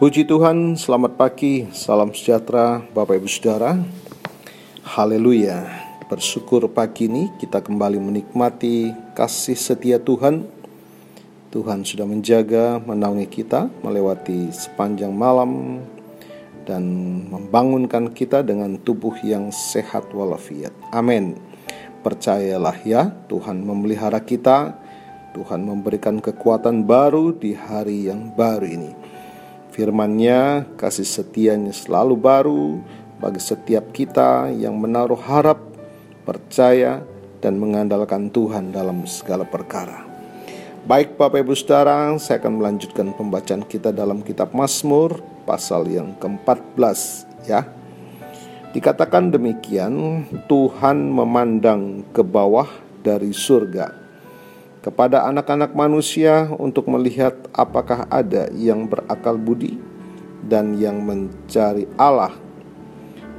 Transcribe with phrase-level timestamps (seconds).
[0.00, 3.76] Puji Tuhan, selamat pagi, salam sejahtera Bapak Ibu Saudara.
[4.80, 5.60] Haleluya.
[6.08, 10.48] Bersyukur pagi ini kita kembali menikmati kasih setia Tuhan.
[11.52, 15.84] Tuhan sudah menjaga, menaungi kita melewati sepanjang malam
[16.64, 16.80] dan
[17.28, 20.72] membangunkan kita dengan tubuh yang sehat walafiat.
[20.96, 21.36] Amin.
[22.00, 24.80] Percayalah ya, Tuhan memelihara kita,
[25.36, 29.19] Tuhan memberikan kekuatan baru di hari yang baru ini.
[29.80, 32.84] Firman-Nya, kasih setianya selalu baru
[33.16, 35.56] bagi setiap kita yang menaruh harap,
[36.28, 37.00] percaya,
[37.40, 40.04] dan mengandalkan Tuhan dalam segala perkara.
[40.84, 47.00] Baik Bapak Ibu Saudara, saya akan melanjutkan pembacaan kita dalam kitab Mazmur pasal yang ke-14
[47.48, 47.64] ya.
[48.76, 52.68] Dikatakan demikian, Tuhan memandang ke bawah
[53.00, 53.99] dari surga
[54.80, 59.76] kepada anak-anak manusia untuk melihat apakah ada yang berakal budi
[60.44, 62.32] dan yang mencari Allah.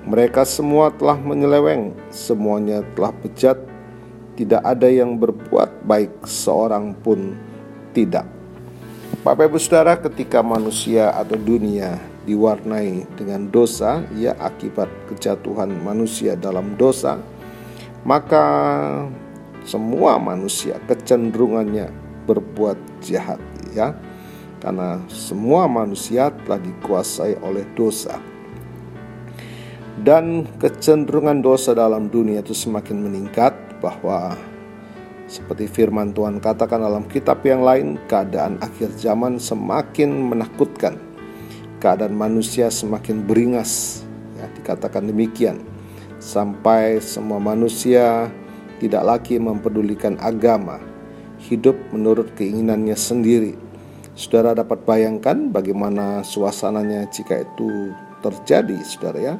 [0.05, 3.57] Mereka semua telah menyeleweng, semuanya telah bejat,
[4.33, 7.37] tidak ada yang berbuat baik seorang pun
[7.93, 8.25] tidak.
[9.21, 16.73] Bapak Ibu Saudara, ketika manusia atau dunia diwarnai dengan dosa, ya akibat kejatuhan manusia dalam
[16.73, 17.21] dosa,
[18.01, 18.45] maka
[19.61, 21.93] semua manusia kecenderungannya
[22.25, 23.41] berbuat jahat
[23.73, 23.93] ya.
[24.61, 28.21] Karena semua manusia telah dikuasai oleh dosa.
[30.01, 34.37] Dan kecenderungan dosa dalam dunia itu semakin meningkat bahwa
[35.25, 40.97] seperti firman Tuhan katakan dalam kitab yang lain keadaan akhir zaman semakin menakutkan.
[41.81, 44.05] Keadaan manusia semakin beringas
[44.37, 45.57] ya dikatakan demikian.
[46.21, 48.29] Sampai semua manusia
[48.81, 50.81] tidak lagi mempedulikan agama,
[51.37, 53.53] hidup menurut keinginannya sendiri.
[54.17, 57.93] Saudara dapat bayangkan bagaimana suasananya jika itu
[58.25, 59.35] terjadi, saudara ya.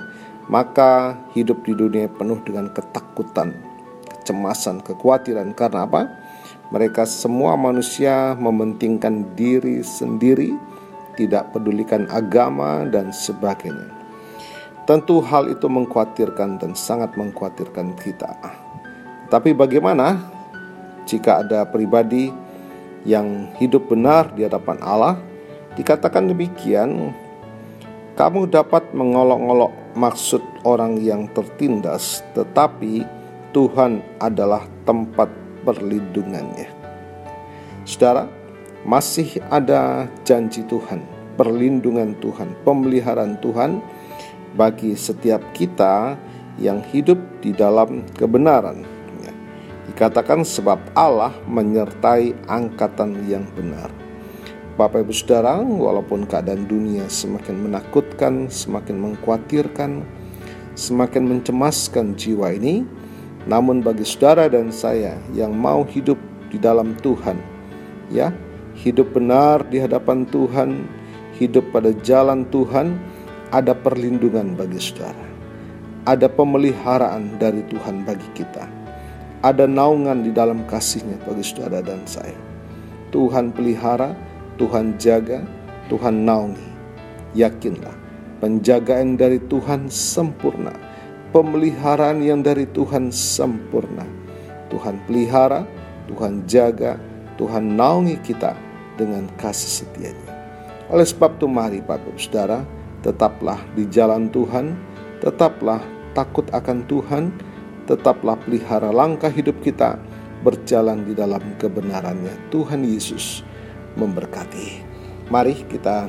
[0.45, 3.58] Maka hidup di dunia penuh dengan ketakutan,
[4.21, 6.02] kecemasan, kekhawatiran karena apa?
[6.70, 10.54] Mereka semua manusia mementingkan diri sendiri,
[11.17, 13.89] tidak pedulikan agama dan sebagainya.
[14.86, 18.61] Tentu hal itu mengkhawatirkan dan sangat mengkhawatirkan kita.
[19.31, 20.19] Tapi bagaimana
[21.08, 22.36] jika ada pribadi
[23.08, 25.15] yang hidup benar di hadapan Allah?
[25.80, 27.15] Dikatakan demikian,
[28.19, 33.08] kamu dapat mengolok-olok maksud orang yang tertindas, tetapi
[33.55, 35.31] Tuhan adalah tempat
[35.63, 36.67] perlindungannya.
[37.87, 38.27] Saudara,
[38.83, 41.08] masih ada janji Tuhan,
[41.39, 43.80] perlindungan Tuhan, pemeliharaan Tuhan
[44.59, 46.19] bagi setiap kita
[46.59, 49.01] yang hidup di dalam kebenaran
[49.89, 53.89] Dikatakan sebab Allah menyertai angkatan yang benar.
[54.77, 60.05] Bapak Ibu Saudara, walaupun keadaan dunia semakin menakutkan, semakin mengkhawatirkan,
[60.77, 62.86] semakin mencemaskan jiwa ini,
[63.49, 66.17] namun bagi saudara dan saya yang mau hidup
[66.53, 67.42] di dalam Tuhan,
[68.13, 68.31] ya,
[68.77, 70.87] hidup benar di hadapan Tuhan,
[71.36, 72.95] hidup pada jalan Tuhan,
[73.52, 75.25] ada perlindungan bagi saudara.
[76.08, 78.80] Ada pemeliharaan dari Tuhan bagi kita
[79.42, 82.38] ada naungan di dalam kasihnya bagi saudara dan saya.
[83.10, 84.14] Tuhan pelihara,
[84.62, 85.42] Tuhan jaga,
[85.90, 86.70] Tuhan naungi.
[87.36, 87.96] Yakinlah,
[88.40, 90.72] penjagaan dari Tuhan sempurna,
[91.34, 94.06] pemeliharaan yang dari Tuhan sempurna.
[94.72, 95.68] Tuhan pelihara,
[96.08, 96.96] Tuhan jaga,
[97.36, 98.56] Tuhan naungi kita
[98.96, 100.32] dengan kasih setianya.
[100.92, 102.64] Oleh sebab itu mari Bapak Saudara,
[103.02, 104.76] tetaplah di jalan Tuhan,
[105.23, 105.80] tetaplah
[106.12, 107.32] takut akan Tuhan,
[107.92, 110.00] tetaplah pelihara langkah hidup kita
[110.48, 112.32] berjalan di dalam kebenarannya.
[112.48, 113.44] Tuhan Yesus
[114.00, 114.80] memberkati.
[115.28, 116.08] Mari kita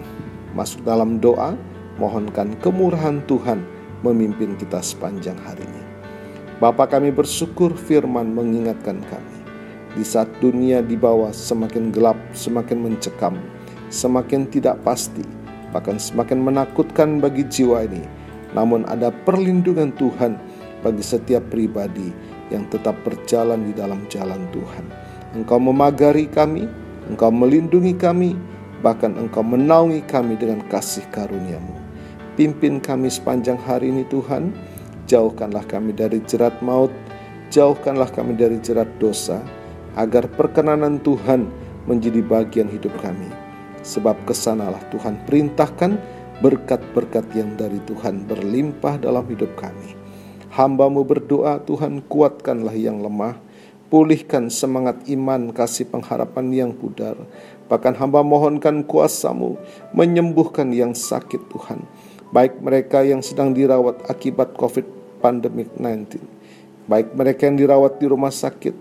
[0.55, 1.59] masuk dalam doa,
[1.99, 3.67] mohonkan kemurahan Tuhan
[4.07, 5.83] memimpin kita sepanjang hari ini.
[6.63, 9.37] Bapa kami bersyukur firman mengingatkan kami.
[9.99, 13.35] Di saat dunia di bawah semakin gelap, semakin mencekam,
[13.91, 15.27] semakin tidak pasti,
[15.75, 18.01] bahkan semakin menakutkan bagi jiwa ini.
[18.55, 20.39] Namun ada perlindungan Tuhan
[20.83, 22.11] bagi setiap pribadi
[22.51, 24.85] yang tetap berjalan di dalam jalan Tuhan.
[25.33, 26.69] Engkau memagari kami,
[27.09, 28.37] Engkau melindungi kami,
[28.85, 31.73] bahkan Engkau menaungi kami dengan kasih karuniamu.
[32.37, 34.53] Pimpin kami sepanjang hari ini Tuhan,
[35.09, 36.93] jauhkanlah kami dari jerat maut,
[37.49, 39.41] jauhkanlah kami dari jerat dosa,
[39.97, 41.49] agar perkenanan Tuhan
[41.89, 43.29] menjadi bagian hidup kami.
[43.83, 45.99] Sebab ke sanalah Tuhan perintahkan
[46.43, 50.02] berkat-berkat yang dari Tuhan berlimpah dalam hidup kami.
[50.53, 53.41] Hambamu berdoa, Tuhan kuatkanlah yang lemah,
[53.93, 57.13] Pulihkan semangat iman kasih pengharapan yang pudar.
[57.69, 59.61] Bahkan hamba mohonkan kuasamu
[59.93, 61.85] menyembuhkan yang sakit Tuhan.
[62.33, 64.89] Baik mereka yang sedang dirawat akibat COVID
[65.21, 66.25] pandemic 19.
[66.89, 68.73] Baik mereka yang dirawat di rumah sakit,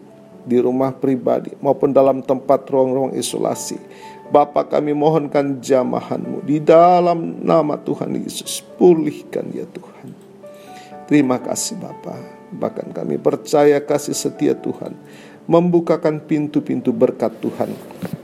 [0.48, 3.84] di rumah pribadi maupun dalam tempat ruang-ruang isolasi.
[4.32, 8.64] Bapak kami mohonkan jamahanmu di dalam nama Tuhan Yesus.
[8.80, 10.31] Pulihkan ya Tuhan.
[11.12, 12.56] Terima kasih Bapak.
[12.56, 14.96] Bahkan kami percaya kasih setia Tuhan
[15.44, 17.76] membukakan pintu-pintu berkat Tuhan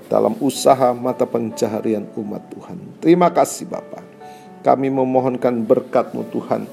[0.07, 2.79] dalam usaha mata pencaharian umat Tuhan.
[3.03, 4.07] Terima kasih Bapak.
[4.63, 6.63] Kami memohonkan berkat-Mu Tuhan.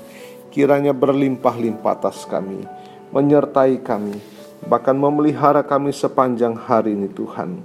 [0.55, 2.63] Kiranya berlimpah-limpah atas kami,
[3.11, 4.15] menyertai kami,
[4.71, 7.59] bahkan memelihara kami sepanjang hari ini Tuhan.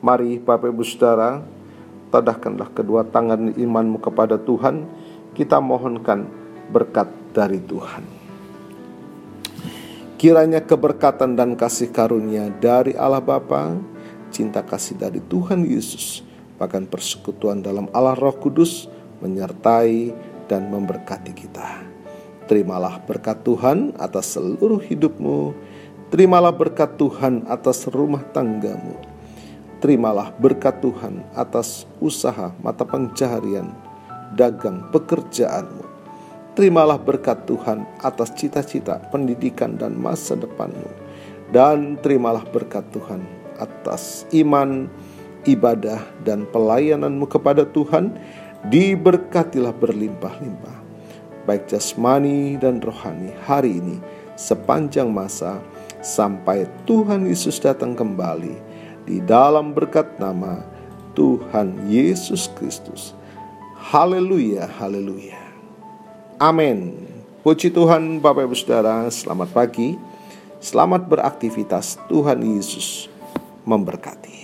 [0.00, 1.44] Mari Bapak Ibu Saudara,
[2.08, 4.88] tadahkanlah kedua tangan imanmu kepada Tuhan.
[5.36, 6.39] Kita mohonkan
[6.70, 8.20] berkat dari Tuhan.
[10.20, 13.72] Kiranya keberkatan dan kasih karunia dari Allah Bapa,
[14.28, 16.20] cinta kasih dari Tuhan Yesus,
[16.60, 18.84] bahkan persekutuan dalam Allah Roh Kudus
[19.24, 20.12] menyertai
[20.44, 21.88] dan memberkati kita.
[22.44, 25.56] Terimalah berkat Tuhan atas seluruh hidupmu.
[26.12, 29.00] Terimalah berkat Tuhan atas rumah tanggamu.
[29.80, 33.72] Terimalah berkat Tuhan atas usaha mata pencaharian,
[34.36, 35.89] dagang pekerjaanmu
[36.58, 40.90] Terimalah berkat Tuhan atas cita-cita, pendidikan, dan masa depanmu.
[41.54, 43.22] Dan terimalah berkat Tuhan
[43.58, 44.90] atas iman,
[45.46, 48.18] ibadah, dan pelayananmu kepada Tuhan.
[48.66, 50.76] Diberkatilah berlimpah-limpah.
[51.48, 53.96] Baik jasmani dan rohani hari ini
[54.36, 55.56] sepanjang masa
[56.04, 58.56] sampai Tuhan Yesus datang kembali
[59.08, 60.60] di dalam berkat nama
[61.16, 63.16] Tuhan Yesus Kristus.
[63.80, 65.39] Haleluya, haleluya.
[66.40, 66.96] Amin.
[67.44, 70.00] Puji Tuhan Bapak Ibu Saudara, selamat pagi.
[70.56, 72.00] Selamat beraktivitas.
[72.08, 73.12] Tuhan Yesus
[73.68, 74.39] memberkati.